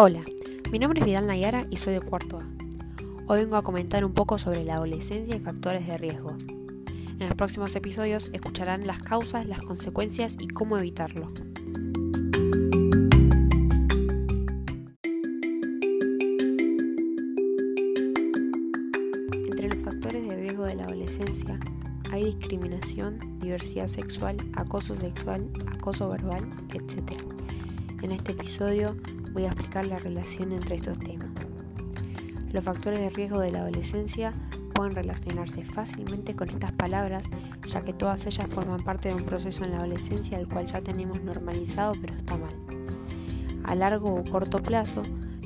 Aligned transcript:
Hola, 0.00 0.20
mi 0.70 0.78
nombre 0.78 1.00
es 1.00 1.06
Vidal 1.06 1.26
Nayara 1.26 1.66
y 1.70 1.76
soy 1.76 1.94
de 1.94 2.00
cuarto 2.00 2.38
A. 2.38 2.44
Hoy 3.26 3.40
vengo 3.40 3.56
a 3.56 3.62
comentar 3.62 4.04
un 4.04 4.12
poco 4.12 4.38
sobre 4.38 4.62
la 4.62 4.74
adolescencia 4.74 5.34
y 5.34 5.40
factores 5.40 5.88
de 5.88 5.98
riesgo. 5.98 6.38
En 6.38 7.18
los 7.18 7.34
próximos 7.34 7.74
episodios 7.74 8.30
escucharán 8.32 8.86
las 8.86 9.02
causas, 9.02 9.44
las 9.46 9.60
consecuencias 9.60 10.36
y 10.38 10.46
cómo 10.46 10.78
evitarlo. 10.78 11.32
Entre 19.50 19.68
los 19.68 19.82
factores 19.82 20.28
de 20.28 20.36
riesgo 20.36 20.64
de 20.64 20.76
la 20.76 20.84
adolescencia 20.84 21.58
hay 22.12 22.26
discriminación, 22.26 23.18
diversidad 23.40 23.88
sexual, 23.88 24.36
acoso 24.54 24.94
sexual, 24.94 25.50
acoso 25.72 26.08
verbal, 26.08 26.48
etc. 26.72 27.20
En 28.00 28.12
este 28.12 28.30
episodio 28.30 28.94
voy 29.32 29.44
a 29.44 29.48
explicar 29.48 29.86
la 29.86 29.98
relación 29.98 30.52
entre 30.52 30.76
estos 30.76 30.98
temas. 30.98 31.28
Los 32.52 32.64
factores 32.64 33.00
de 33.00 33.10
riesgo 33.10 33.40
de 33.40 33.52
la 33.52 33.60
adolescencia 33.60 34.32
pueden 34.74 34.94
relacionarse 34.94 35.64
fácilmente 35.64 36.36
con 36.36 36.50
estas 36.50 36.72
palabras, 36.72 37.24
ya 37.66 37.82
que 37.82 37.92
todas 37.92 38.24
ellas 38.26 38.48
forman 38.48 38.82
parte 38.82 39.08
de 39.08 39.16
un 39.16 39.24
proceso 39.24 39.64
en 39.64 39.72
la 39.72 39.78
adolescencia 39.78 40.38
el 40.38 40.48
cual 40.48 40.66
ya 40.66 40.80
tenemos 40.80 41.22
normalizado 41.22 41.94
pero 42.00 42.14
está 42.14 42.36
mal. 42.36 42.54
A 43.64 43.74
largo 43.74 44.14
o 44.14 44.24
corto 44.24 44.62
plazo, 44.62 45.02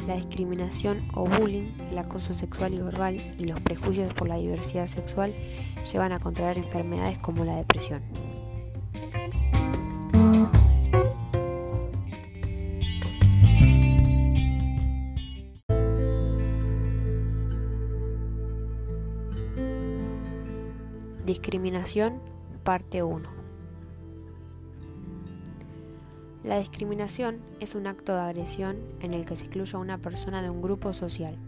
la 0.06 0.16
discriminación 0.16 1.08
o 1.14 1.24
bullying, 1.24 1.72
el 1.90 1.98
acoso 1.98 2.34
sexual 2.34 2.74
y 2.74 2.78
verbal 2.78 3.34
y 3.38 3.46
los 3.46 3.60
prejuicios 3.60 4.12
por 4.14 4.28
la 4.28 4.36
diversidad 4.36 4.86
sexual 4.86 5.34
llevan 5.90 6.12
a 6.12 6.20
contraer 6.20 6.58
enfermedades 6.58 7.18
como 7.18 7.44
la 7.44 7.56
depresión. 7.56 8.02
Discriminación, 21.32 22.20
parte 22.62 23.02
1. 23.02 23.26
La 26.44 26.58
discriminación 26.58 27.40
es 27.58 27.74
un 27.74 27.86
acto 27.86 28.14
de 28.14 28.20
agresión 28.20 28.76
en 29.00 29.14
el 29.14 29.24
que 29.24 29.34
se 29.34 29.46
excluye 29.46 29.74
a 29.74 29.80
una 29.80 29.96
persona 29.96 30.42
de 30.42 30.50
un 30.50 30.60
grupo 30.60 30.92
social, 30.92 31.38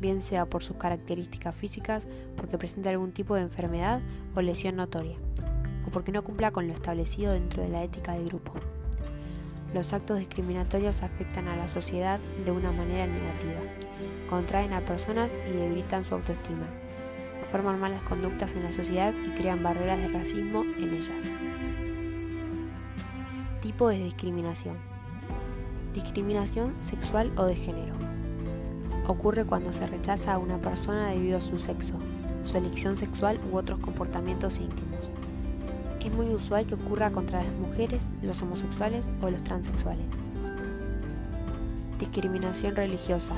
bien 0.00 0.22
sea 0.22 0.46
por 0.46 0.62
sus 0.62 0.78
características 0.78 1.54
físicas, 1.54 2.08
porque 2.34 2.56
presenta 2.56 2.88
algún 2.88 3.12
tipo 3.12 3.34
de 3.34 3.42
enfermedad 3.42 4.00
o 4.34 4.40
lesión 4.40 4.76
notoria, 4.76 5.18
o 5.86 5.90
porque 5.90 6.12
no 6.12 6.24
cumpla 6.24 6.50
con 6.50 6.66
lo 6.66 6.72
establecido 6.72 7.34
dentro 7.34 7.62
de 7.62 7.68
la 7.68 7.84
ética 7.84 8.12
de 8.12 8.24
grupo. 8.24 8.54
Los 9.74 9.92
actos 9.92 10.18
discriminatorios 10.18 11.02
afectan 11.02 11.46
a 11.48 11.56
la 11.56 11.68
sociedad 11.68 12.20
de 12.46 12.52
una 12.52 12.72
manera 12.72 13.06
negativa, 13.06 13.60
contraen 14.30 14.72
a 14.72 14.82
personas 14.86 15.36
y 15.46 15.52
debilitan 15.52 16.04
su 16.04 16.14
autoestima, 16.14 16.66
forman 17.46 17.80
malas 17.80 18.02
conductas 18.02 18.52
en 18.54 18.64
la 18.64 18.72
sociedad 18.72 19.14
y 19.24 19.30
crean 19.30 19.62
barreras 19.62 19.98
de 19.98 20.08
racismo 20.08 20.64
en 20.78 20.94
ella. 20.94 21.12
Tipo 23.60 23.88
de 23.88 23.98
discriminación. 23.98 24.76
Discriminación 25.94 26.74
sexual 26.80 27.32
o 27.36 27.44
de 27.44 27.56
género. 27.56 27.94
Ocurre 29.06 29.44
cuando 29.44 29.72
se 29.72 29.86
rechaza 29.86 30.34
a 30.34 30.38
una 30.38 30.58
persona 30.58 31.08
debido 31.08 31.38
a 31.38 31.40
su 31.40 31.58
sexo, 31.58 31.94
su 32.42 32.56
elección 32.56 32.96
sexual 32.96 33.40
u 33.50 33.56
otros 33.56 33.78
comportamientos 33.78 34.60
íntimos. 34.60 35.12
Es 36.04 36.12
muy 36.12 36.28
usual 36.28 36.66
que 36.66 36.74
ocurra 36.74 37.10
contra 37.10 37.42
las 37.42 37.52
mujeres, 37.54 38.10
los 38.22 38.40
homosexuales 38.42 39.10
o 39.20 39.30
los 39.30 39.42
transexuales. 39.42 40.06
Discriminación 41.98 42.76
religiosa. 42.76 43.34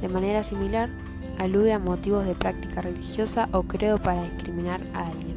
De 0.00 0.08
manera 0.08 0.42
similar, 0.42 0.88
alude 1.38 1.72
a 1.72 1.78
motivos 1.78 2.24
de 2.24 2.34
práctica 2.34 2.82
religiosa 2.82 3.48
o 3.52 3.64
credo 3.64 3.98
para 3.98 4.22
discriminar 4.22 4.80
a 4.94 5.08
alguien. 5.08 5.36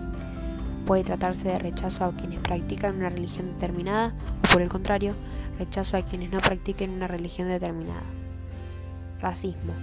Puede 0.85 1.03
tratarse 1.03 1.47
de 1.47 1.57
rechazo 1.57 2.05
a 2.05 2.13
quienes 2.13 2.39
practican 2.39 2.95
una 2.95 3.09
religión 3.09 3.53
determinada 3.53 4.13
o 4.43 4.53
por 4.53 4.61
el 4.61 4.69
contrario, 4.69 5.15
rechazo 5.57 5.97
a 5.97 6.03
quienes 6.03 6.31
no 6.31 6.39
practiquen 6.39 6.91
una 6.91 7.07
religión 7.07 7.47
determinada. 7.47 8.03
Racismo. 9.19 9.73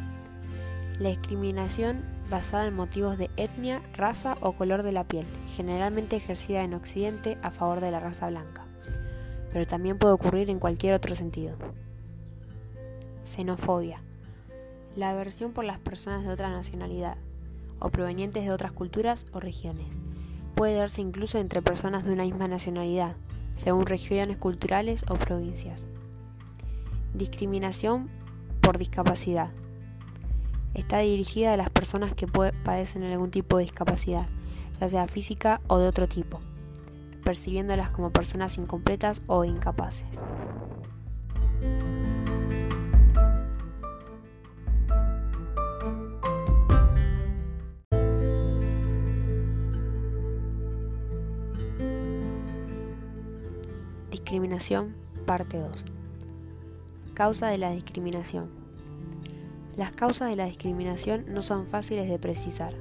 La 1.00 1.08
discriminación 1.08 2.02
basada 2.30 2.66
en 2.66 2.76
motivos 2.76 3.18
de 3.18 3.28
etnia, 3.36 3.82
raza 3.94 4.36
o 4.40 4.52
color 4.52 4.84
de 4.84 4.92
la 4.92 5.04
piel, 5.04 5.26
generalmente 5.56 6.16
ejercida 6.16 6.62
en 6.62 6.74
Occidente 6.74 7.36
a 7.42 7.50
favor 7.50 7.80
de 7.80 7.90
la 7.90 7.98
raza 7.98 8.30
blanca, 8.30 8.64
pero 9.52 9.66
también 9.66 9.98
puede 9.98 10.14
ocurrir 10.14 10.50
en 10.50 10.60
cualquier 10.60 10.94
otro 10.94 11.16
sentido. 11.16 11.56
Xenofobia 13.24 14.00
la 14.96 15.10
aversión 15.10 15.52
por 15.52 15.64
las 15.64 15.78
personas 15.78 16.22
de 16.24 16.30
otra 16.30 16.50
nacionalidad 16.50 17.16
o 17.78 17.90
provenientes 17.90 18.44
de 18.44 18.50
otras 18.50 18.72
culturas 18.72 19.26
o 19.32 19.40
regiones. 19.40 19.98
Puede 20.54 20.76
darse 20.76 21.00
incluso 21.00 21.38
entre 21.38 21.62
personas 21.62 22.04
de 22.04 22.12
una 22.12 22.24
misma 22.24 22.46
nacionalidad, 22.46 23.16
según 23.56 23.86
regiones 23.86 24.38
culturales 24.38 25.04
o 25.08 25.14
provincias. 25.14 25.88
Discriminación 27.14 28.08
por 28.60 28.78
discapacidad. 28.78 29.50
Está 30.74 30.98
dirigida 30.98 31.52
a 31.52 31.56
las 31.56 31.70
personas 31.70 32.14
que 32.14 32.26
padecen 32.26 33.02
algún 33.02 33.30
tipo 33.30 33.56
de 33.56 33.64
discapacidad, 33.64 34.26
ya 34.80 34.88
sea 34.88 35.06
física 35.06 35.60
o 35.66 35.78
de 35.78 35.88
otro 35.88 36.08
tipo, 36.08 36.40
percibiéndolas 37.24 37.90
como 37.90 38.10
personas 38.10 38.56
incompletas 38.56 39.20
o 39.26 39.44
incapaces. 39.44 40.22
Discriminación, 54.32 54.94
parte 55.26 55.58
2. 55.58 55.84
Causa 57.12 57.48
de 57.48 57.58
la 57.58 57.70
discriminación. 57.70 58.48
Las 59.76 59.92
causas 59.92 60.30
de 60.30 60.36
la 60.36 60.46
discriminación 60.46 61.26
no 61.28 61.42
son 61.42 61.66
fáciles 61.66 62.08
de 62.08 62.18
precisar. 62.18 62.72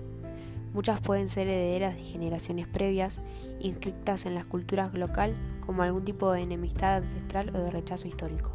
Muchas 0.73 1.01
pueden 1.01 1.27
ser 1.27 1.49
herederas 1.49 1.97
de 1.97 2.05
generaciones 2.05 2.67
previas, 2.67 3.19
inscritas 3.59 4.25
en 4.25 4.33
las 4.33 4.45
culturas 4.45 4.97
local 4.97 5.35
como 5.65 5.81
algún 5.81 6.05
tipo 6.05 6.31
de 6.31 6.39
enemistad 6.39 6.95
ancestral 6.95 7.53
o 7.53 7.59
de 7.59 7.69
rechazo 7.69 8.07
histórico. 8.07 8.53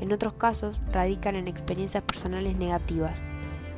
En 0.00 0.10
otros 0.10 0.32
casos, 0.32 0.80
radican 0.90 1.36
en 1.36 1.48
experiencias 1.48 2.02
personales 2.02 2.56
negativas, 2.56 3.20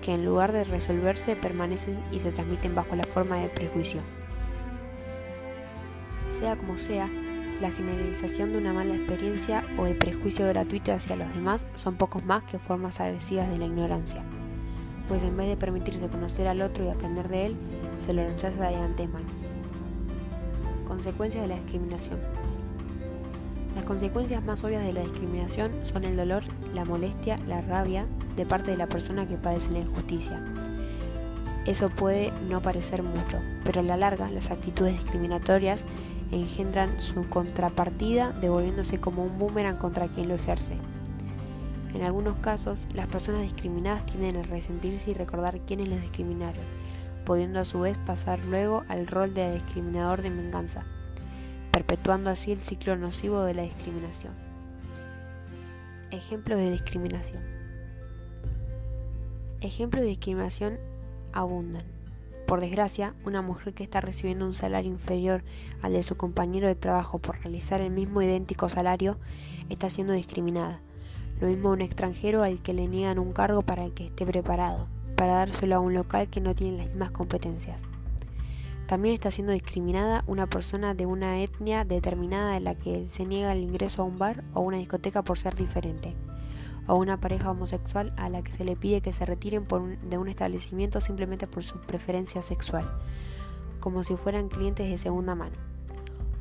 que 0.00 0.15
en 0.15 0.25
lugar 0.25 0.53
de 0.53 0.62
resolverse 0.62 1.34
permanecen 1.34 1.99
y 2.12 2.21
se 2.21 2.31
transmiten 2.31 2.77
bajo 2.77 2.94
la 2.94 3.03
forma 3.03 3.38
de 3.38 3.49
prejuicio. 3.49 4.00
Sea 6.38 6.56
como 6.56 6.78
sea, 6.78 7.11
la 7.62 7.71
generalización 7.71 8.50
de 8.50 8.59
una 8.59 8.73
mala 8.73 8.97
experiencia 8.97 9.65
o 9.78 9.87
el 9.87 9.97
prejuicio 9.97 10.49
gratuito 10.49 10.93
hacia 10.93 11.15
los 11.15 11.33
demás 11.33 11.65
son 11.77 11.95
pocos 11.95 12.25
más 12.25 12.43
que 12.43 12.59
formas 12.59 13.00
agresivas 13.00 13.49
de 13.49 13.56
la 13.56 13.67
ignorancia, 13.67 14.25
pues 15.06 15.23
en 15.23 15.37
vez 15.37 15.47
de 15.47 15.56
permitirse 15.56 16.09
conocer 16.09 16.49
al 16.49 16.61
otro 16.61 16.84
y 16.84 16.89
aprender 16.89 17.28
de 17.28 17.47
él, 17.47 17.56
se 17.99 18.12
lo 18.12 18.25
rechaza 18.27 18.69
de 18.69 18.75
antemano. 18.75 19.27
Consecuencias 20.87 21.43
de 21.43 21.49
la 21.49 21.55
discriminación. 21.55 22.19
Las 23.77 23.84
consecuencias 23.84 24.44
más 24.44 24.65
obvias 24.65 24.84
de 24.84 24.93
la 24.93 25.03
discriminación 25.03 25.73
son 25.83 26.03
el 26.03 26.17
dolor, 26.17 26.43
la 26.75 26.84
molestia, 26.84 27.39
la 27.47 27.61
rabia 27.62 28.06
de 28.34 28.44
parte 28.44 28.73
de 28.73 28.77
la 28.77 28.89
persona 28.89 29.29
que 29.29 29.37
padece 29.37 29.71
la 29.71 29.79
injusticia. 29.79 30.44
Eso 31.65 31.91
puede 31.91 32.33
no 32.49 32.61
parecer 32.61 33.05
mucho, 33.05 33.39
pero 33.65 33.81
a 33.81 33.84
la 33.84 33.97
larga 33.97 34.29
las 34.31 34.50
actitudes 34.50 34.94
discriminatorias 34.94 35.84
engendran 36.32 36.98
su 36.98 37.29
contrapartida 37.29 38.32
devolviéndose 38.32 38.99
como 38.99 39.23
un 39.23 39.38
boomerang 39.38 39.76
contra 39.76 40.08
quien 40.08 40.29
lo 40.29 40.34
ejerce. 40.34 40.76
En 41.94 42.02
algunos 42.02 42.37
casos, 42.38 42.87
las 42.94 43.06
personas 43.06 43.43
discriminadas 43.43 44.06
tienden 44.06 44.38
a 44.38 44.43
resentirse 44.43 45.11
y 45.11 45.14
recordar 45.14 45.61
quiénes 45.61 45.88
los 45.88 46.00
discriminaron, 46.00 46.64
pudiendo 47.26 47.61
a 47.61 47.67
su 47.67 47.81
vez 47.81 47.99
pasar 47.99 48.43
luego 48.44 48.82
al 48.88 49.06
rol 49.06 49.34
de 49.34 49.52
discriminador 49.55 50.23
de 50.23 50.31
venganza, 50.31 50.87
perpetuando 51.70 52.31
así 52.31 52.50
el 52.52 52.58
ciclo 52.58 52.96
nocivo 52.96 53.43
de 53.43 53.55
la 53.55 53.62
discriminación. 53.62 54.32
Ejemplos 56.11 56.58
de 56.58 56.70
discriminación. 56.70 57.43
Ejemplos 59.61 60.02
de 60.02 60.08
discriminación 60.08 60.78
abundan. 61.32 62.01
Por 62.47 62.61
desgracia, 62.61 63.15
una 63.25 63.41
mujer 63.41 63.73
que 63.73 63.83
está 63.83 64.00
recibiendo 64.00 64.47
un 64.47 64.55
salario 64.55 64.91
inferior 64.91 65.43
al 65.81 65.93
de 65.93 66.03
su 66.03 66.17
compañero 66.17 66.69
de 66.69 66.75
trabajo 66.75 67.19
por 67.19 67.39
realizar 67.41 67.81
el 67.81 67.91
mismo 67.91 68.21
idéntico 68.21 68.69
salario 68.69 69.19
está 69.69 69.89
siendo 69.89 70.12
discriminada. 70.12 70.81
Lo 71.41 71.49
mismo 71.49 71.71
un 71.71 71.81
extranjero 71.81 72.43
al 72.43 72.61
que 72.61 72.75
le 72.75 72.89
niegan 72.89 73.19
un 73.19 73.33
cargo 73.33 73.62
para 73.62 73.85
el 73.85 73.94
que 73.94 74.05
esté 74.05 74.27
preparado, 74.27 74.89
para 75.17 75.35
dárselo 75.35 75.77
a 75.77 75.81
un 75.81 75.94
local 75.94 76.29
que 76.29 76.41
no 76.41 76.55
tiene 76.55 76.79
las 76.79 76.89
mismas 76.89 77.11
competencias. 77.12 77.83
También 78.87 79.15
está 79.15 79.31
siendo 79.31 79.53
discriminada 79.53 80.23
una 80.27 80.47
persona 80.47 80.93
de 80.93 81.06
una 81.06 81.41
etnia 81.41 81.85
determinada 81.85 82.53
de 82.53 82.61
la 82.61 82.75
que 82.75 83.06
se 83.06 83.25
niega 83.25 83.53
el 83.53 83.62
ingreso 83.62 84.03
a 84.03 84.05
un 84.05 84.19
bar 84.19 84.45
o 84.53 84.61
una 84.61 84.77
discoteca 84.77 85.23
por 85.23 85.38
ser 85.38 85.55
diferente, 85.55 86.15
o 86.87 86.96
una 86.96 87.20
pareja 87.20 87.50
homosexual 87.50 88.12
a 88.17 88.29
la 88.29 88.43
que 88.43 88.52
se 88.52 88.64
le 88.64 88.76
pide 88.76 89.00
que 89.00 89.12
se 89.12 89.25
retiren 89.25 89.67
de 90.08 90.19
un 90.19 90.29
establecimiento 90.29 91.00
simplemente 91.00 91.46
por 91.46 91.64
su 91.64 91.81
preferencia 91.81 92.43
sexual, 92.43 92.84
como 93.81 94.05
si 94.05 94.17
fueran 94.17 94.49
clientes 94.49 94.88
de 94.88 94.99
segunda 94.99 95.34
mano. 95.34 95.56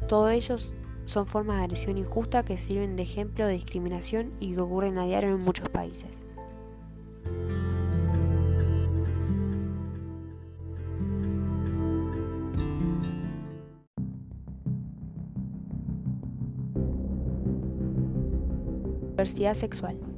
Todos 0.07 0.31
ellos 0.31 0.75
son 1.05 1.25
formas 1.25 1.57
de 1.57 1.63
agresión 1.63 1.97
injusta 1.97 2.43
que 2.43 2.57
sirven 2.57 2.95
de 2.95 3.03
ejemplo 3.03 3.45
de 3.45 3.53
discriminación 3.53 4.31
y 4.39 4.53
que 4.53 4.61
ocurren 4.61 4.97
a 4.97 5.05
diario 5.05 5.35
en 5.35 5.43
muchos 5.43 5.69
países. 5.69 6.25
Diversidad 19.21 19.53
sexual. 19.53 20.10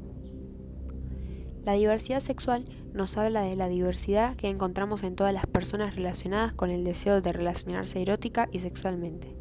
La 1.65 1.74
diversidad 1.74 2.19
sexual 2.19 2.65
nos 2.94 3.18
habla 3.18 3.44
de 3.44 3.56
la 3.56 3.69
diversidad 3.69 4.36
que 4.36 4.50
encontramos 4.50 5.01
en 5.04 5.15
todas 5.15 5.33
las 5.33 5.45
personas 5.45 5.95
relacionadas 5.95 6.54
con 6.54 6.69
el 6.69 6.83
deseo 6.83 7.21
de 7.21 7.31
relacionarse 7.31 8.01
erótica 8.01 8.50
y 8.51 8.60
sexualmente. 8.60 9.33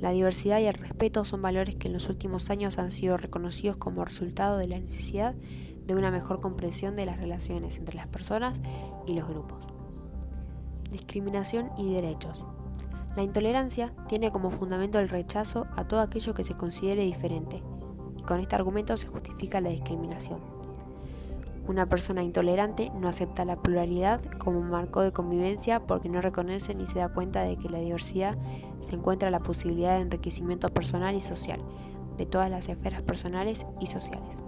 La 0.00 0.12
diversidad 0.12 0.60
y 0.60 0.64
el 0.64 0.72
respeto 0.72 1.26
son 1.26 1.42
valores 1.42 1.76
que 1.76 1.88
en 1.88 1.92
los 1.92 2.08
últimos 2.08 2.48
años 2.48 2.78
han 2.78 2.90
sido 2.90 3.18
reconocidos 3.18 3.76
como 3.76 4.02
resultado 4.06 4.56
de 4.56 4.68
la 4.68 4.80
necesidad 4.80 5.34
de 5.86 5.94
una 5.94 6.10
mejor 6.10 6.40
comprensión 6.40 6.96
de 6.96 7.04
las 7.04 7.18
relaciones 7.18 7.76
entre 7.76 7.96
las 7.96 8.06
personas 8.06 8.58
y 9.06 9.12
los 9.12 9.28
grupos. 9.28 9.66
Discriminación 10.90 11.70
y 11.76 11.92
derechos. 11.92 12.46
La 13.14 13.22
intolerancia 13.22 13.92
tiene 14.08 14.32
como 14.32 14.50
fundamento 14.50 14.98
el 14.98 15.10
rechazo 15.10 15.66
a 15.76 15.86
todo 15.86 16.00
aquello 16.00 16.32
que 16.32 16.44
se 16.44 16.54
considere 16.54 17.02
diferente, 17.02 17.62
y 18.16 18.22
con 18.22 18.40
este 18.40 18.56
argumento 18.56 18.96
se 18.96 19.06
justifica 19.06 19.60
la 19.60 19.68
discriminación. 19.68 20.59
Una 21.70 21.86
persona 21.86 22.24
intolerante 22.24 22.90
no 22.96 23.06
acepta 23.06 23.44
la 23.44 23.54
pluralidad 23.54 24.20
como 24.24 24.60
marco 24.60 25.02
de 25.02 25.12
convivencia 25.12 25.78
porque 25.78 26.08
no 26.08 26.20
reconoce 26.20 26.74
ni 26.74 26.84
se 26.84 26.98
da 26.98 27.10
cuenta 27.10 27.42
de 27.42 27.56
que 27.58 27.68
la 27.68 27.78
diversidad 27.78 28.36
se 28.82 28.96
encuentra 28.96 29.30
la 29.30 29.38
posibilidad 29.38 29.94
de 29.94 30.02
enriquecimiento 30.02 30.68
personal 30.70 31.14
y 31.14 31.20
social 31.20 31.60
de 32.16 32.26
todas 32.26 32.50
las 32.50 32.68
esferas 32.68 33.02
personales 33.02 33.66
y 33.78 33.86
sociales. 33.86 34.42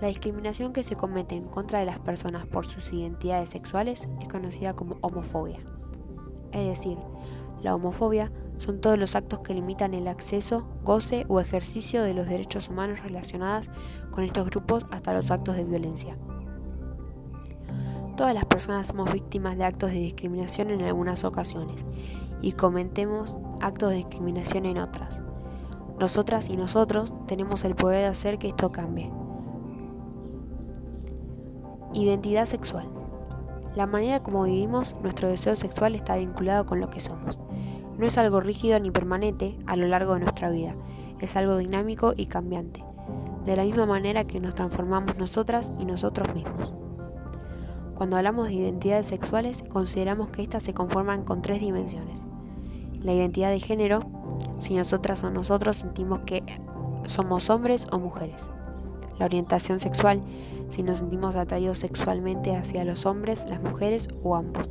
La 0.00 0.08
discriminación 0.08 0.72
que 0.72 0.82
se 0.82 0.96
comete 0.96 1.36
en 1.36 1.44
contra 1.44 1.78
de 1.78 1.86
las 1.86 2.00
personas 2.00 2.44
por 2.44 2.66
sus 2.66 2.92
identidades 2.92 3.50
sexuales 3.50 4.08
es 4.20 4.26
conocida 4.26 4.74
como 4.74 4.98
homofobia. 5.02 5.60
Es 6.50 6.66
decir, 6.66 6.98
la 7.66 7.74
homofobia 7.74 8.30
son 8.58 8.80
todos 8.80 8.96
los 8.96 9.16
actos 9.16 9.40
que 9.40 9.52
limitan 9.52 9.92
el 9.92 10.06
acceso, 10.06 10.68
goce 10.84 11.26
o 11.26 11.40
ejercicio 11.40 12.04
de 12.04 12.14
los 12.14 12.28
derechos 12.28 12.68
humanos 12.68 13.02
relacionados 13.02 13.70
con 14.12 14.22
estos 14.22 14.48
grupos 14.48 14.86
hasta 14.92 15.12
los 15.12 15.32
actos 15.32 15.56
de 15.56 15.64
violencia. 15.64 16.16
Todas 18.16 18.34
las 18.34 18.44
personas 18.44 18.86
somos 18.86 19.12
víctimas 19.12 19.58
de 19.58 19.64
actos 19.64 19.90
de 19.90 19.98
discriminación 19.98 20.70
en 20.70 20.82
algunas 20.82 21.24
ocasiones 21.24 21.88
y 22.40 22.52
cometemos 22.52 23.36
actos 23.60 23.90
de 23.90 23.96
discriminación 23.96 24.64
en 24.64 24.78
otras. 24.78 25.24
Nosotras 25.98 26.48
y 26.48 26.56
nosotros 26.56 27.12
tenemos 27.26 27.64
el 27.64 27.74
poder 27.74 27.98
de 27.98 28.06
hacer 28.06 28.38
que 28.38 28.46
esto 28.46 28.70
cambie. 28.70 29.10
Identidad 31.94 32.46
sexual. 32.46 32.95
La 33.76 33.86
manera 33.86 34.22
como 34.22 34.44
vivimos 34.44 34.96
nuestro 35.02 35.28
deseo 35.28 35.54
sexual 35.54 35.94
está 35.94 36.16
vinculado 36.16 36.64
con 36.64 36.80
lo 36.80 36.88
que 36.88 36.98
somos. 36.98 37.38
No 37.98 38.06
es 38.06 38.16
algo 38.16 38.40
rígido 38.40 38.80
ni 38.80 38.90
permanente 38.90 39.58
a 39.66 39.76
lo 39.76 39.86
largo 39.86 40.14
de 40.14 40.20
nuestra 40.20 40.48
vida, 40.48 40.74
es 41.20 41.36
algo 41.36 41.58
dinámico 41.58 42.14
y 42.16 42.24
cambiante, 42.24 42.82
de 43.44 43.54
la 43.54 43.64
misma 43.64 43.84
manera 43.84 44.24
que 44.24 44.40
nos 44.40 44.54
transformamos 44.54 45.18
nosotras 45.18 45.72
y 45.78 45.84
nosotros 45.84 46.34
mismos. 46.34 46.72
Cuando 47.94 48.16
hablamos 48.16 48.48
de 48.48 48.54
identidades 48.54 49.08
sexuales, 49.08 49.62
consideramos 49.68 50.30
que 50.30 50.40
éstas 50.40 50.62
se 50.62 50.72
conforman 50.72 51.24
con 51.24 51.42
tres 51.42 51.60
dimensiones. 51.60 52.16
La 53.02 53.12
identidad 53.12 53.50
de 53.50 53.60
género, 53.60 54.00
si 54.58 54.74
nosotras 54.74 55.22
o 55.22 55.30
nosotros 55.30 55.76
sentimos 55.76 56.20
que 56.20 56.42
somos 57.04 57.50
hombres 57.50 57.86
o 57.92 57.98
mujeres 57.98 58.48
la 59.18 59.26
orientación 59.26 59.80
sexual, 59.80 60.22
si 60.68 60.82
nos 60.82 60.98
sentimos 60.98 61.36
atraídos 61.36 61.78
sexualmente 61.78 62.56
hacia 62.56 62.84
los 62.84 63.06
hombres, 63.06 63.46
las 63.48 63.62
mujeres 63.62 64.08
o 64.22 64.36
ambos. 64.36 64.68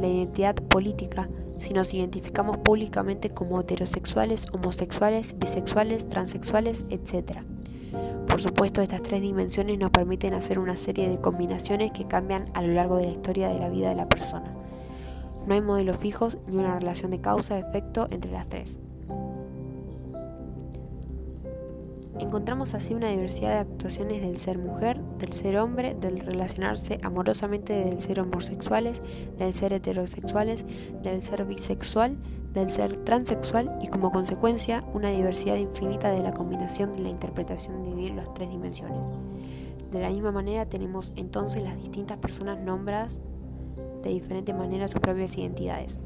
La 0.00 0.06
identidad 0.08 0.54
política, 0.54 1.28
si 1.58 1.74
nos 1.74 1.92
identificamos 1.94 2.58
públicamente 2.58 3.30
como 3.30 3.60
heterosexuales, 3.60 4.46
homosexuales, 4.52 5.36
bisexuales, 5.38 6.08
transexuales, 6.08 6.84
etc. 6.90 7.38
Por 8.26 8.40
supuesto, 8.40 8.82
estas 8.82 9.02
tres 9.02 9.22
dimensiones 9.22 9.78
nos 9.78 9.90
permiten 9.90 10.34
hacer 10.34 10.58
una 10.58 10.76
serie 10.76 11.08
de 11.08 11.18
combinaciones 11.18 11.92
que 11.92 12.06
cambian 12.06 12.50
a 12.54 12.62
lo 12.62 12.72
largo 12.74 12.96
de 12.96 13.04
la 13.04 13.12
historia 13.12 13.48
de 13.48 13.58
la 13.58 13.68
vida 13.68 13.88
de 13.88 13.96
la 13.96 14.08
persona. 14.08 14.52
No 15.46 15.54
hay 15.54 15.62
modelos 15.62 15.98
fijos 15.98 16.38
ni 16.46 16.58
una 16.58 16.78
relación 16.78 17.10
de 17.10 17.20
causa-efecto 17.20 18.06
entre 18.10 18.30
las 18.30 18.48
tres. 18.48 18.78
Encontramos 22.20 22.74
así 22.74 22.94
una 22.94 23.08
diversidad 23.08 23.50
de 23.50 23.58
actuaciones 23.58 24.22
del 24.22 24.38
ser 24.38 24.58
mujer, 24.58 25.00
del 25.18 25.32
ser 25.32 25.56
hombre, 25.56 25.94
del 25.94 26.18
relacionarse 26.18 26.98
amorosamente, 27.02 27.72
del 27.72 28.00
ser 28.00 28.18
homosexuales, 28.20 29.02
del 29.38 29.54
ser 29.54 29.72
heterosexuales, 29.72 30.64
del 31.02 31.22
ser 31.22 31.44
bisexual, 31.44 32.18
del 32.52 32.70
ser 32.70 32.96
transexual 33.04 33.78
y 33.82 33.86
como 33.86 34.10
consecuencia 34.10 34.84
una 34.92 35.10
diversidad 35.10 35.56
infinita 35.56 36.10
de 36.10 36.22
la 36.22 36.32
combinación 36.32 36.92
de 36.92 37.02
la 37.02 37.08
interpretación 37.08 37.84
de 37.84 37.94
vivir 37.94 38.14
las 38.14 38.34
tres 38.34 38.50
dimensiones. 38.50 38.98
De 39.92 40.00
la 40.00 40.10
misma 40.10 40.32
manera 40.32 40.66
tenemos 40.66 41.12
entonces 41.14 41.62
las 41.62 41.76
distintas 41.76 42.18
personas 42.18 42.58
nombradas 42.58 43.20
de 44.02 44.10
diferente 44.10 44.52
manera 44.52 44.88
sus 44.88 45.00
propias 45.00 45.38
identidades. 45.38 46.00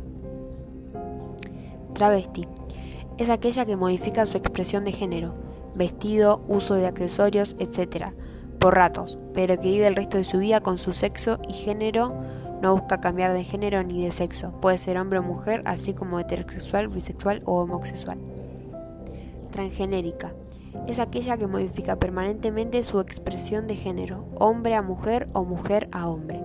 Travesti 1.95 2.47
es 3.17 3.31
aquella 3.31 3.65
que 3.65 3.77
modifica 3.77 4.27
su 4.27 4.37
expresión 4.37 4.85
de 4.85 4.93
género 4.93 5.52
vestido, 5.75 6.45
uso 6.49 6.75
de 6.75 6.87
accesorios, 6.87 7.57
etc., 7.59 8.13
por 8.59 8.77
ratos, 8.77 9.19
pero 9.35 9.59
que 9.59 9.71
vive 9.71 9.89
el 9.89 9.97
resto 9.97 10.19
de 10.19 10.25
su 10.25 10.39
vida 10.39 10.61
con 10.61 10.79
su 10.79 10.93
sexo 10.93 11.41
y 11.49 11.55
género, 11.55 12.15
no 12.63 12.77
busca 12.77 13.01
cambiar 13.01 13.33
de 13.33 13.43
género 13.43 13.83
ni 13.83 14.05
de 14.05 14.13
sexo, 14.13 14.53
puede 14.61 14.79
ser 14.79 14.97
hombre 14.99 15.19
o 15.19 15.23
mujer, 15.23 15.63
así 15.65 15.95
como 15.95 16.21
heterosexual, 16.21 16.87
bisexual 16.87 17.43
o 17.45 17.61
homosexual. 17.61 18.19
Transgenérica. 19.51 20.33
Es 20.87 21.01
aquella 21.01 21.37
que 21.37 21.49
modifica 21.49 21.97
permanentemente 21.97 22.83
su 22.85 23.01
expresión 23.01 23.67
de 23.67 23.75
género, 23.77 24.25
hombre 24.39 24.77
a 24.77 24.83
mujer 24.83 25.29
o 25.33 25.45
mujer 25.45 25.89
a 25.91 26.07
hombre. 26.07 26.41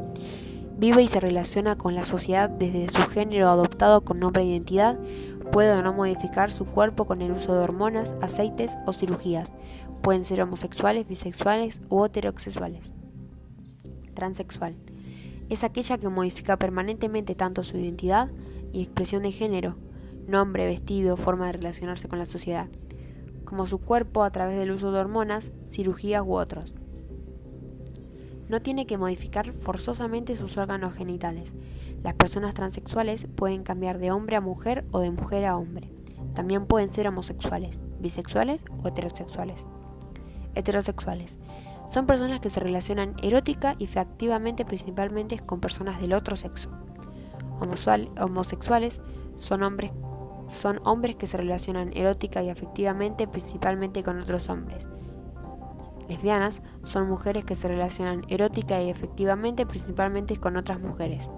Vive 0.78 1.02
y 1.02 1.08
se 1.08 1.20
relaciona 1.20 1.76
con 1.76 1.96
la 1.96 2.06
sociedad 2.06 2.50
desde 2.50 2.90
su 2.90 3.02
género 3.10 3.50
adoptado 3.50 4.02
con 4.02 4.20
nombre 4.20 4.44
e 4.44 4.48
identidad 4.48 5.00
Puede 5.58 5.72
o 5.72 5.82
no 5.82 5.92
modificar 5.92 6.52
su 6.52 6.66
cuerpo 6.66 7.06
con 7.06 7.24
el 7.24 7.32
uso 7.32 7.56
de 7.56 7.62
hormonas, 7.62 8.16
aceites 8.22 8.78
o 8.86 8.94
cirugías. 8.94 9.52
Pueden 10.04 10.24
ser 10.24 10.40
homosexuales, 10.40 11.08
bisexuales 11.08 11.82
u 11.90 12.06
heterosexuales. 12.06 12.94
Transexual. 14.14 14.76
Es 15.50 15.64
aquella 15.64 15.98
que 15.98 16.10
modifica 16.10 16.60
permanentemente 16.60 17.34
tanto 17.34 17.64
su 17.64 17.76
identidad 17.76 18.30
y 18.72 18.84
expresión 18.84 19.24
de 19.24 19.32
género, 19.32 19.78
nombre, 20.28 20.68
vestido, 20.68 21.18
forma 21.18 21.48
de 21.48 21.54
relacionarse 21.54 22.08
con 22.08 22.20
la 22.20 22.28
sociedad, 22.28 22.68
como 23.44 23.66
su 23.66 23.80
cuerpo 23.80 24.22
a 24.22 24.30
través 24.30 24.60
del 24.60 24.70
uso 24.70 24.92
de 24.92 25.00
hormonas, 25.00 25.54
cirugías 25.66 26.22
u 26.24 26.36
otros. 26.36 26.76
No 28.48 28.62
tiene 28.62 28.86
que 28.86 29.00
modificar 29.00 29.54
forzosamente 29.54 30.36
sus 30.36 30.56
órganos 30.56 30.94
genitales, 30.94 31.56
las 32.08 32.16
personas 32.16 32.54
transexuales 32.54 33.28
pueden 33.36 33.64
cambiar 33.64 33.98
de 33.98 34.12
hombre 34.12 34.38
a 34.38 34.42
mujer 34.42 34.86
o 34.92 35.02
de 35.02 35.12
mujer 35.12 35.44
a 35.44 35.58
hombre. 35.58 35.92
También 36.36 36.66
pueden 36.66 36.90
ser 36.90 37.06
homosexuales, 37.06 37.82
bisexuales 38.00 38.64
o 38.82 38.88
heterosexuales. 38.88 39.68
Heterosexuales. 40.56 41.38
Son 41.90 42.06
personas 42.06 42.40
que 42.40 42.50
se 42.50 42.62
relacionan 42.62 43.14
erótica 43.22 43.76
y 43.78 43.88
afectivamente 43.88 44.64
principalmente 44.64 45.38
con 45.40 45.60
personas 45.60 46.00
del 46.00 46.14
otro 46.14 46.38
sexo. 46.38 46.70
homosexuales 48.22 49.02
son 49.36 49.64
hombres, 49.64 49.92
son 50.48 50.80
hombres 50.86 51.18
que 51.18 51.28
se 51.28 51.36
relacionan 51.36 51.92
erótica 51.94 52.42
y 52.42 52.50
afectivamente 52.50 53.28
principalmente 53.28 54.02
con 54.02 54.22
otros 54.22 54.48
hombres. 54.48 54.88
Lesbianas 56.08 56.62
son 56.84 57.10
mujeres 57.10 57.44
que 57.44 57.56
se 57.56 57.68
relacionan 57.68 58.22
erótica 58.30 58.82
y 58.82 58.90
efectivamente 58.90 59.66
principalmente 59.66 60.38
con 60.38 60.56
otras 60.56 60.80
mujeres 60.80 61.30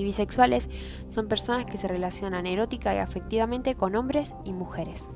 y 0.00 0.04
bisexuales 0.04 0.68
son 1.10 1.28
personas 1.28 1.66
que 1.66 1.76
se 1.76 1.88
relacionan 1.88 2.46
erótica 2.46 2.94
y 2.94 2.98
afectivamente 2.98 3.74
con 3.74 3.94
hombres 3.94 4.34
y 4.44 4.52
mujeres. 4.52 5.08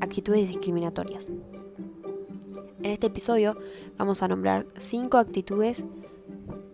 Actitudes 0.00 0.46
discriminatorias. 0.46 1.28
En 2.82 2.90
este 2.90 3.08
episodio 3.08 3.56
vamos 3.96 4.22
a 4.22 4.28
nombrar 4.28 4.66
cinco 4.78 5.18
actitudes 5.18 5.84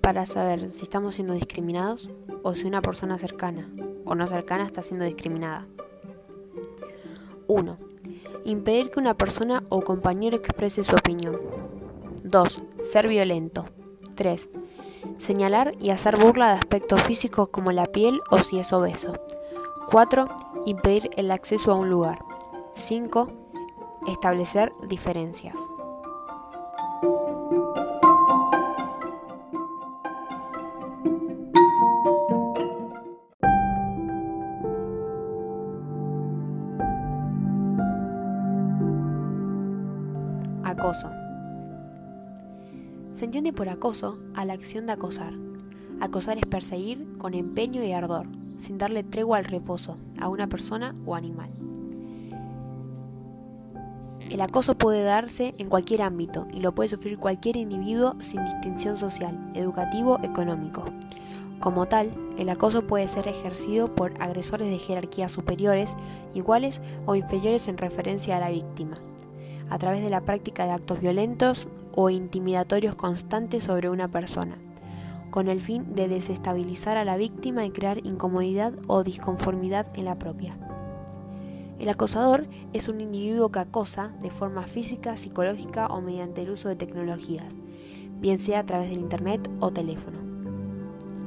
para 0.02 0.26
saber 0.26 0.71
si 0.71 0.83
estamos 0.83 1.14
siendo 1.14 1.35
discriminados 1.35 2.11
o 2.43 2.55
si 2.55 2.67
una 2.67 2.83
persona 2.83 3.17
cercana 3.17 3.71
o 4.05 4.14
no 4.14 4.26
cercana 4.26 4.67
está 4.67 4.83
siendo 4.83 5.05
discriminada. 5.05 5.67
1. 7.50 7.78
Impedir 8.45 8.90
que 8.90 9.00
una 9.00 9.14
persona 9.14 9.64
o 9.69 9.83
compañero 9.83 10.37
exprese 10.37 10.85
su 10.85 10.95
opinión. 10.95 11.40
2. 12.23 12.62
Ser 12.83 13.09
violento. 13.09 13.64
3. 14.14 14.50
Señalar 15.19 15.73
y 15.80 15.90
hacer 15.90 16.16
burla 16.16 16.49
de 16.49 16.59
aspectos 16.59 17.02
físicos 17.02 17.49
como 17.49 17.73
la 17.73 17.87
piel 17.87 18.21
o 18.30 18.38
si 18.42 18.61
es 18.61 18.73
obeso. 18.73 19.14
4. 19.90 20.28
Impedir 20.66 21.11
el 21.16 21.33
acceso 21.33 21.73
a 21.73 21.75
un 21.75 21.90
lugar. 21.90 22.21
5. 22.75 23.28
Establecer 24.07 24.73
diferencias. 24.88 25.57
Se 43.21 43.27
entiende 43.27 43.53
por 43.53 43.69
acoso 43.69 44.19
a 44.35 44.47
la 44.47 44.55
acción 44.55 44.87
de 44.87 44.93
acosar. 44.93 45.35
Acosar 46.00 46.39
es 46.39 46.47
perseguir 46.47 47.07
con 47.19 47.35
empeño 47.35 47.85
y 47.85 47.93
ardor, 47.93 48.27
sin 48.59 48.79
darle 48.79 49.05
tregua 49.05 49.37
al 49.37 49.45
reposo, 49.45 49.99
a 50.19 50.31
una 50.31 50.47
persona 50.47 50.95
o 51.05 51.15
animal. 51.15 51.50
El 54.31 54.41
acoso 54.41 54.79
puede 54.79 55.03
darse 55.03 55.55
en 55.59 55.69
cualquier 55.69 56.00
ámbito 56.00 56.49
y 56.50 56.61
lo 56.61 56.75
puede 56.75 56.89
sufrir 56.89 57.19
cualquier 57.19 57.59
individuo 57.59 58.17
sin 58.21 58.43
distinción 58.43 58.97
social, 58.97 59.39
educativo, 59.53 60.19
económico. 60.23 60.85
Como 61.61 61.85
tal, 61.85 62.11
el 62.39 62.49
acoso 62.49 62.87
puede 62.87 63.07
ser 63.07 63.29
ejercido 63.29 63.95
por 63.95 64.15
agresores 64.23 64.71
de 64.71 64.79
jerarquías 64.79 65.31
superiores, 65.31 65.95
iguales 66.33 66.81
o 67.05 67.17
inferiores 67.17 67.69
en 67.69 67.77
referencia 67.77 68.39
a 68.39 68.41
la 68.41 68.49
víctima, 68.49 68.99
a 69.71 69.79
través 69.79 70.03
de 70.03 70.11
la 70.11 70.21
práctica 70.21 70.67
de 70.67 70.73
actos 70.73 71.00
violentos 71.00 71.69
o 71.95 72.11
intimidatorios 72.11 72.95
constantes 72.97 73.65
sobre 73.65 73.89
una 73.89 74.09
persona, 74.09 74.57
con 75.31 75.49
el 75.49 75.61
fin 75.61 75.95
de 75.95 76.09
desestabilizar 76.09 76.97
a 76.97 77.05
la 77.05 77.17
víctima 77.17 77.65
y 77.65 77.71
crear 77.71 78.05
incomodidad 78.05 78.75
o 78.89 79.05
disconformidad 79.05 79.87
en 79.95 80.05
la 80.05 80.19
propia. 80.19 80.57
El 81.79 81.89
acosador 81.89 82.47
es 82.75 82.89
un 82.89 83.00
individuo 83.00 83.50
que 83.50 83.61
acosa 83.61 84.12
de 84.21 84.31
forma 84.31 84.65
física, 84.65 85.17
psicológica 85.17 85.87
o 85.87 86.03
mediante 86.03 86.43
el 86.43 86.50
uso 86.50 86.69
de 86.69 86.77
tecnologías, 86.77 87.57
bien 88.21 88.39
sea 88.39 88.59
a 88.61 88.67
través 88.67 88.91
del 88.91 89.00
Internet 89.00 89.49
o 89.61 89.71
teléfono. 89.71 90.19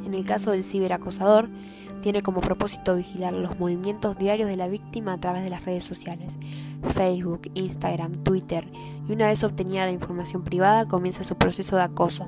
En 0.05 0.13
el 0.13 0.25
caso 0.25 0.51
del 0.51 0.63
ciberacosador, 0.63 1.50
tiene 2.03 2.22
como 2.22 2.41
propósito 2.41 2.98
vigilar 2.98 3.31
los 3.31 3.57
movimientos 3.57 4.17
diarios 4.17 4.50
de 4.50 4.57
la 4.57 4.67
víctima 4.67 5.13
a 5.13 5.22
través 5.22 5.45
de 5.45 5.50
las 5.50 5.63
redes 5.63 5.86
sociales, 5.86 6.38
Facebook, 6.91 7.50
Instagram, 7.53 8.25
Twitter, 8.25 8.67
y 9.07 9.13
una 9.13 9.27
vez 9.27 9.41
obtenida 9.45 9.86
la 9.86 9.93
información 9.93 10.43
privada 10.43 10.86
comienza 10.86 11.24
su 11.24 11.38
proceso 11.38 11.77
de 11.77 11.83
acoso, 11.83 12.27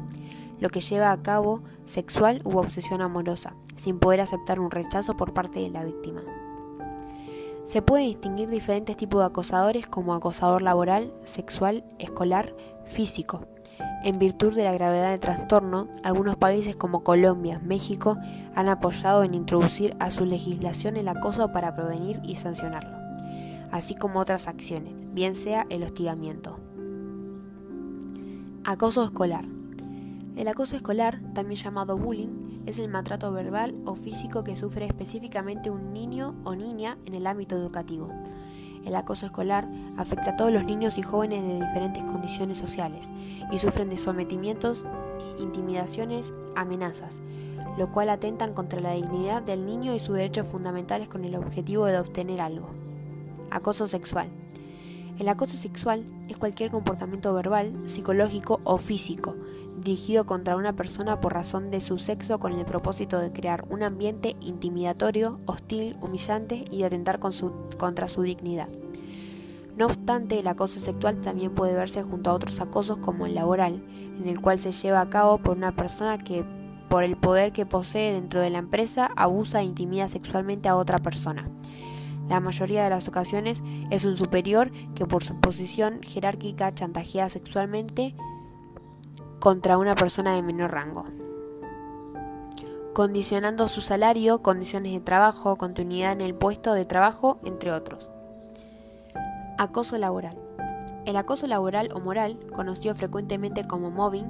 lo 0.62 0.70
que 0.70 0.80
lleva 0.80 1.12
a 1.12 1.22
cabo 1.22 1.62
sexual 1.84 2.42
u 2.46 2.58
obsesión 2.58 3.02
amorosa, 3.02 3.54
sin 3.76 4.00
poder 4.00 4.22
aceptar 4.22 4.62
un 4.62 4.72
rechazo 4.72 5.18
por 5.18 5.34
parte 5.34 5.60
de 5.60 5.70
la 5.70 5.84
víctima. 5.84 6.22
Se 7.66 7.82
puede 7.82 8.06
distinguir 8.06 8.50
diferentes 8.50 8.96
tipos 8.96 9.20
de 9.20 9.26
acosadores 9.26 9.88
como 9.88 10.14
acosador 10.14 10.62
laboral, 10.62 11.12
sexual, 11.26 11.84
escolar, 12.00 12.56
físico. 12.86 13.46
En 14.06 14.20
virtud 14.20 14.54
de 14.54 14.64
la 14.64 14.72
gravedad 14.72 15.10
del 15.10 15.20
trastorno, 15.20 15.88
algunos 16.04 16.36
países 16.36 16.76
como 16.76 17.04
Colombia, 17.04 17.60
México 17.66 18.20
han 18.54 18.70
apoyado 18.70 19.24
en 19.24 19.34
introducir 19.34 19.98
a 20.00 20.12
su 20.12 20.26
legislación 20.26 20.96
el 20.96 21.08
acoso 21.08 21.52
para 21.52 21.76
prevenir 21.76 22.22
y 22.24 22.36
sancionarlo, 22.36 22.96
así 23.72 23.96
como 23.96 24.20
otras 24.20 24.48
acciones, 24.48 25.04
bien 25.16 25.34
sea 25.34 25.66
el 25.72 25.82
hostigamiento. 25.82 26.60
Acoso 28.64 29.04
escolar. 29.04 29.46
El 30.36 30.50
acoso 30.50 30.76
escolar, 30.76 31.20
también 31.34 31.60
llamado 31.60 31.98
bullying, 31.98 32.62
es 32.68 32.78
el 32.78 32.90
maltrato 32.90 33.32
verbal 33.32 33.74
o 33.86 33.96
físico 33.96 34.44
que 34.44 34.56
sufre 34.56 34.86
específicamente 34.86 35.72
un 35.72 35.94
niño 35.94 36.36
o 36.44 36.54
niña 36.54 37.00
en 37.06 37.16
el 37.16 37.26
ámbito 37.26 37.56
educativo. 37.56 38.12
El 38.86 38.96
acoso 38.96 39.26
escolar 39.26 39.68
afecta 39.98 40.32
a 40.32 40.36
todos 40.38 40.52
los 40.52 40.64
niños 40.64 40.98
y 40.98 41.02
jóvenes 41.02 41.44
de 41.44 41.56
diferentes 41.56 42.04
condiciones 42.04 42.58
sociales 42.58 43.10
y 43.52 43.58
sufren 43.58 43.90
de 43.90 43.98
sometimientos, 43.98 44.86
intimidaciones, 45.40 46.34
amenazas, 46.56 47.20
lo 47.78 47.92
cual 47.92 48.10
atentan 48.10 48.54
contra 48.54 48.80
la 48.80 48.94
dignidad 48.94 49.42
del 49.42 49.66
niño 49.66 49.96
y 49.96 50.00
sus 50.00 50.16
derechos 50.16 50.46
fundamentales 50.46 51.10
con 51.10 51.26
el 51.26 51.36
objetivo 51.36 51.86
de 51.88 51.98
obtener 51.98 52.40
algo. 52.42 52.70
Acoso 53.50 53.88
sexual. 53.88 54.30
El 55.18 55.30
acoso 55.30 55.58
sexual 55.58 56.06
es 56.28 56.38
cualquier 56.38 56.70
comportamiento 56.70 57.34
verbal, 57.34 57.74
psicológico 57.86 58.60
o 58.66 58.78
físico 58.78 59.36
dirigido 59.78 60.26
contra 60.26 60.56
una 60.56 60.76
persona 60.76 61.20
por 61.20 61.34
razón 61.34 61.72
de 61.72 61.82
su 61.82 61.98
sexo 61.98 62.40
con 62.40 62.54
el 62.54 62.66
propósito 62.66 63.20
de 63.20 63.32
crear 63.32 63.66
un 63.70 63.84
ambiente 63.84 64.36
intimidatorio, 64.42 65.40
hostil, 65.46 65.98
humillante 66.02 66.66
y 66.72 66.80
de 66.80 66.86
atentar 66.86 67.20
contra 67.20 68.08
su 68.08 68.22
dignidad. 68.22 68.70
No 69.78 69.88
obstante, 69.88 70.40
el 70.40 70.48
acoso 70.48 70.80
sexual 70.80 71.20
también 71.20 71.54
puede 71.54 71.74
verse 71.74 72.02
junto 72.02 72.30
a 72.30 72.34
otros 72.34 72.62
acosos 72.62 72.98
como 72.98 73.26
el 73.26 73.36
laboral, 73.36 73.84
en 74.18 74.28
el 74.30 74.40
cual 74.40 74.60
se 74.60 74.72
lleva 74.72 75.02
a 75.02 75.10
cabo 75.10 75.38
por 75.40 75.58
una 75.58 75.76
persona 75.76 76.18
que, 76.18 76.46
por 76.90 77.04
el 77.04 77.18
poder 77.18 77.52
que 77.52 77.66
posee 77.66 78.14
dentro 78.14 78.40
de 78.40 78.50
la 78.50 78.60
empresa, 78.60 79.10
abusa 79.18 79.60
e 79.60 79.66
intimida 79.66 80.08
sexualmente 80.08 80.70
a 80.70 80.78
otra 80.78 81.00
persona. 81.00 81.50
La 82.30 82.40
mayoría 82.40 82.86
de 82.86 82.90
las 82.90 83.08
ocasiones 83.08 83.62
es 83.92 84.06
un 84.06 84.16
superior 84.16 84.72
que 84.96 85.06
por 85.06 85.24
su 85.24 85.40
posición 85.42 86.00
jerárquica 86.02 86.74
chantajea 86.74 87.30
sexualmente 87.30 88.16
contra 89.46 89.78
una 89.78 89.94
persona 89.94 90.34
de 90.34 90.42
menor 90.42 90.72
rango, 90.72 91.06
condicionando 92.94 93.68
su 93.68 93.80
salario, 93.80 94.42
condiciones 94.42 94.92
de 94.94 95.02
trabajo, 95.02 95.56
continuidad 95.56 96.14
en 96.14 96.22
el 96.22 96.34
puesto 96.34 96.74
de 96.74 96.84
trabajo, 96.84 97.38
entre 97.44 97.72
otros. 97.72 98.10
Acoso 99.60 100.00
laboral. 100.00 100.36
El 101.06 101.16
acoso 101.16 101.46
laboral 101.46 101.90
o 101.94 102.00
moral, 102.00 102.40
conocido 102.56 102.96
frecuentemente 102.96 103.68
como 103.68 103.92
mobbing, 103.92 104.26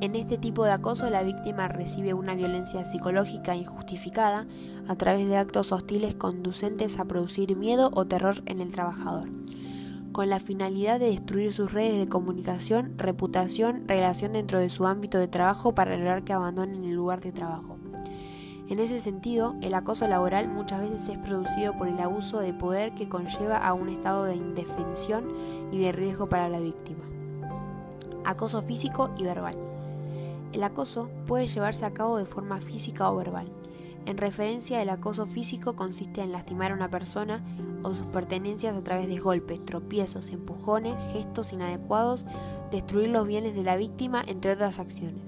en 0.00 0.16
este 0.16 0.38
tipo 0.38 0.64
de 0.64 0.72
acoso 0.72 1.08
la 1.08 1.22
víctima 1.22 1.68
recibe 1.68 2.14
una 2.14 2.34
violencia 2.34 2.84
psicológica 2.84 3.54
injustificada 3.54 4.48
a 4.88 4.96
través 4.96 5.28
de 5.28 5.36
actos 5.36 5.70
hostiles 5.70 6.16
conducentes 6.16 6.98
a 6.98 7.04
producir 7.04 7.56
miedo 7.56 7.92
o 7.94 8.06
terror 8.06 8.42
en 8.46 8.60
el 8.60 8.72
trabajador 8.72 9.28
con 10.14 10.30
la 10.30 10.38
finalidad 10.38 11.00
de 11.00 11.10
destruir 11.10 11.52
sus 11.52 11.72
redes 11.72 11.98
de 11.98 12.08
comunicación, 12.08 12.96
reputación, 12.96 13.82
relación 13.88 14.32
dentro 14.32 14.60
de 14.60 14.68
su 14.68 14.86
ámbito 14.86 15.18
de 15.18 15.26
trabajo 15.26 15.74
para 15.74 15.96
lograr 15.96 16.22
que 16.22 16.32
abandonen 16.32 16.84
el 16.84 16.94
lugar 16.94 17.20
de 17.20 17.32
trabajo. 17.32 17.78
En 18.68 18.78
ese 18.78 19.00
sentido, 19.00 19.56
el 19.60 19.74
acoso 19.74 20.06
laboral 20.06 20.46
muchas 20.46 20.82
veces 20.82 21.08
es 21.08 21.18
producido 21.18 21.76
por 21.76 21.88
el 21.88 21.98
abuso 21.98 22.38
de 22.38 22.54
poder 22.54 22.94
que 22.94 23.08
conlleva 23.08 23.56
a 23.56 23.74
un 23.74 23.88
estado 23.88 24.22
de 24.24 24.36
indefensión 24.36 25.26
y 25.72 25.78
de 25.78 25.90
riesgo 25.90 26.28
para 26.28 26.48
la 26.48 26.60
víctima. 26.60 27.02
Acoso 28.24 28.62
físico 28.62 29.10
y 29.18 29.24
verbal. 29.24 29.56
El 30.52 30.62
acoso 30.62 31.10
puede 31.26 31.48
llevarse 31.48 31.86
a 31.86 31.92
cabo 31.92 32.18
de 32.18 32.24
forma 32.24 32.60
física 32.60 33.10
o 33.10 33.16
verbal. 33.16 33.46
En 34.06 34.18
referencia, 34.18 34.82
el 34.82 34.90
acoso 34.90 35.24
físico 35.24 35.76
consiste 35.76 36.20
en 36.20 36.32
lastimar 36.32 36.72
a 36.72 36.74
una 36.74 36.90
persona 36.90 37.42
o 37.82 37.94
sus 37.94 38.06
pertenencias 38.06 38.76
a 38.76 38.82
través 38.82 39.08
de 39.08 39.18
golpes, 39.18 39.64
tropiezos, 39.64 40.30
empujones, 40.30 40.94
gestos 41.12 41.52
inadecuados, 41.52 42.26
destruir 42.70 43.08
los 43.10 43.26
bienes 43.26 43.54
de 43.54 43.62
la 43.62 43.76
víctima, 43.76 44.22
entre 44.26 44.52
otras 44.52 44.78
acciones. 44.78 45.22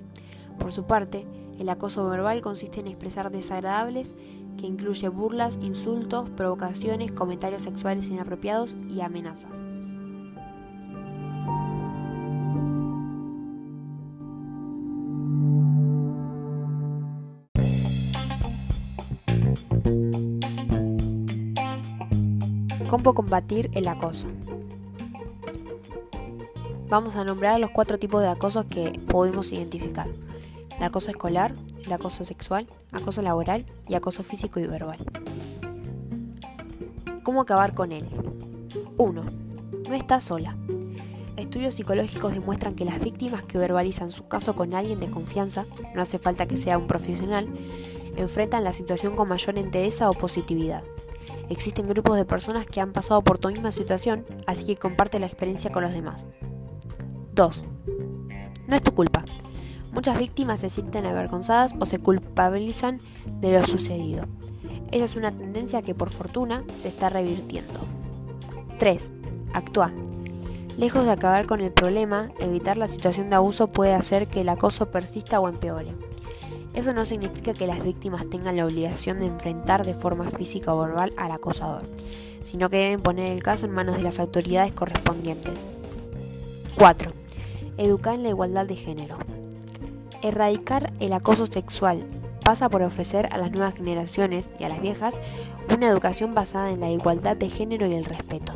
Por 0.59 0.73
su 0.73 0.85
parte, 0.85 1.27
el 1.59 1.69
acoso 1.69 2.07
verbal 2.09 2.43
consiste 2.43 2.81
en 2.81 2.89
expresar 2.89 3.31
desagradables 3.31 4.15
que 4.59 4.67
incluye 4.67 5.09
burlas, 5.09 5.59
insultos, 5.63 6.29
provocaciones, 6.31 7.13
comentarios 7.13 7.63
sexuales 7.63 8.09
inapropiados 8.11 8.77
y 8.89 9.01
amenazas. 9.01 9.76
¿Cómo 22.97 23.13
combatir 23.13 23.71
el 23.75 23.89
acoso? 23.89 24.27
Vamos 26.89 27.15
a 27.15 27.25
nombrar 27.25 27.61
los 27.61 27.71
cuatro 27.71 27.99
tipos 27.99 28.23
de 28.23 28.29
acosos 28.29 28.65
que 28.65 28.99
podemos 29.07 29.53
identificar. 29.53 30.09
El 30.79 30.83
acoso 30.83 31.11
escolar, 31.11 31.53
el 31.85 31.93
acoso 31.93 32.25
sexual, 32.25 32.67
acoso 32.93 33.21
laboral 33.21 33.67
y 33.87 33.97
acoso 33.97 34.23
físico 34.23 34.61
y 34.61 34.67
verbal. 34.67 34.97
¿Cómo 37.23 37.43
acabar 37.43 37.75
con 37.75 37.93
él? 37.93 38.09
1. 38.97 39.25
No 39.91 39.95
estás 39.95 40.25
sola. 40.25 40.57
Estudios 41.37 41.75
psicológicos 41.75 42.33
demuestran 42.33 42.75
que 42.75 42.87
las 42.87 42.99
víctimas 42.99 43.43
que 43.43 43.59
verbalizan 43.59 44.11
su 44.11 44.27
caso 44.27 44.57
con 44.57 44.73
alguien 44.73 45.01
de 45.01 45.11
confianza, 45.11 45.67
no 45.95 46.01
hace 46.01 46.19
falta 46.19 46.47
que 46.47 46.57
sea 46.57 46.79
un 46.79 46.87
profesional, 46.87 47.47
enfrentan 48.17 48.65
la 48.65 48.73
situación 48.73 49.15
con 49.17 49.29
mayor 49.29 49.59
entereza 49.59 50.09
o 50.09 50.15
positividad. 50.15 50.83
Existen 51.49 51.89
grupos 51.89 52.17
de 52.17 52.25
personas 52.25 52.67
que 52.67 52.81
han 52.81 52.93
pasado 52.93 53.23
por 53.23 53.39
tu 53.39 53.49
misma 53.49 53.71
situación, 53.71 54.27
así 54.47 54.65
que 54.67 54.77
comparte 54.77 55.21
la 55.21 55.27
experiencia 55.27 55.71
con 55.71 55.83
los 55.83 55.93
demás. 55.93 56.27
2. 57.35 57.65
No 58.67 58.77
es 58.77 58.83
tu 58.83 58.93
culpa. 58.93 59.25
Muchas 59.93 60.19
víctimas 60.19 60.61
se 60.61 60.71
sienten 60.71 61.07
avergonzadas 61.07 61.75
o 61.79 61.87
se 61.87 61.99
culpabilizan 61.99 62.99
de 63.41 63.59
lo 63.59 63.67
sucedido. 63.67 64.27
Esa 64.91 65.05
es 65.05 65.17
una 65.17 65.31
tendencia 65.31 65.83
que 65.83 65.95
por 65.95 66.11
fortuna 66.11 66.65
se 66.81 66.89
está 66.89 67.09
revirtiendo. 67.09 67.81
3. 68.79 69.11
Actúa. 69.53 69.93
Lejos 70.77 71.07
de 71.07 71.13
acabar 71.13 71.47
con 71.47 71.61
el 71.61 71.73
problema, 71.73 72.31
evitar 72.39 72.77
la 72.77 72.89
situación 72.89 73.31
de 73.31 73.37
abuso 73.37 73.69
puede 73.69 73.95
hacer 73.95 74.27
que 74.27 74.43
el 74.43 74.49
acoso 74.49 74.91
persista 74.91 75.41
o 75.41 75.49
empeore. 75.49 75.95
Eso 76.77 76.93
no 76.93 77.07
significa 77.07 77.55
que 77.55 77.67
las 77.67 77.83
víctimas 77.83 78.29
tengan 78.29 78.57
la 78.57 78.67
obligación 78.67 79.19
de 79.19 79.27
enfrentar 79.27 79.87
de 79.87 79.95
forma 79.95 80.31
física 80.31 80.75
o 80.75 80.79
verbal 80.79 81.15
al 81.17 81.33
acosador, 81.33 81.83
sino 82.45 82.69
que 82.69 82.77
deben 82.77 83.01
poner 83.01 83.33
el 83.33 83.43
caso 83.43 83.65
en 83.65 83.73
manos 83.73 83.97
de 83.97 84.03
las 84.03 84.21
autoridades 84.21 84.75
correspondientes. 84.75 85.67
4. 86.77 87.13
Educar 87.79 88.15
en 88.15 88.25
la 88.25 88.29
igualdad 88.29 88.67
de 88.67 88.77
género. 88.77 89.17
Erradicar 90.21 90.93
el 91.01 91.15
acoso 91.15 91.47
sexual 91.47 92.05
pasa 92.45 92.69
por 92.69 92.83
ofrecer 92.83 93.27
a 93.33 93.39
las 93.39 93.53
nuevas 93.53 93.75
generaciones 93.75 94.51
y 94.61 94.65
a 94.65 94.69
las 94.69 94.83
viejas 94.83 95.19
una 95.75 95.89
educación 95.89 96.35
basada 96.35 96.71
en 96.71 96.81
la 96.81 96.91
igualdad 96.91 97.39
de 97.39 97.49
género 97.49 97.87
y 97.87 97.95
el 97.95 98.05
respeto. 98.05 98.53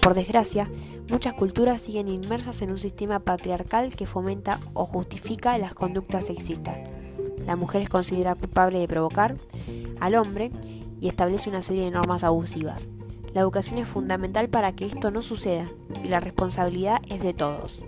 Por 0.00 0.14
desgracia, 0.14 0.70
muchas 1.10 1.34
culturas 1.34 1.82
siguen 1.82 2.08
inmersas 2.08 2.62
en 2.62 2.70
un 2.70 2.78
sistema 2.78 3.20
patriarcal 3.20 3.94
que 3.94 4.06
fomenta 4.06 4.60
o 4.72 4.86
justifica 4.86 5.58
las 5.58 5.74
conductas 5.74 6.26
sexistas. 6.26 6.78
La 7.46 7.56
mujer 7.56 7.82
es 7.82 7.88
considerada 7.88 8.36
culpable 8.36 8.78
de 8.78 8.88
provocar 8.88 9.36
al 10.00 10.14
hombre 10.14 10.50
y 11.00 11.08
establece 11.08 11.50
una 11.50 11.62
serie 11.62 11.84
de 11.84 11.90
normas 11.90 12.24
abusivas. 12.24 12.88
La 13.34 13.40
educación 13.40 13.78
es 13.78 13.88
fundamental 13.88 14.48
para 14.48 14.72
que 14.72 14.86
esto 14.86 15.10
no 15.10 15.20
suceda 15.20 15.66
y 16.04 16.08
la 16.08 16.20
responsabilidad 16.20 17.02
es 17.08 17.20
de 17.20 17.34
todos. 17.34 17.82